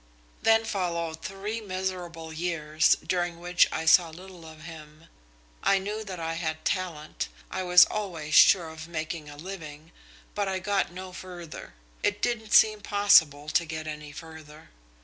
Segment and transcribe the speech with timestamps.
[0.41, 5.05] "Then followed three miserable years, during which I saw little of him.
[5.61, 9.91] I knew that I had talent, I was always sure of making a living,
[10.33, 11.75] but I got no further.
[12.01, 14.71] It didn't seem possible to get any further.